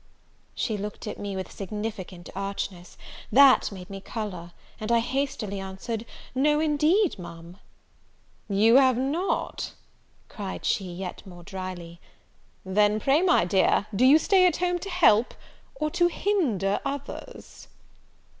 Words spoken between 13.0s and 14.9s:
my dear, do you stay at home to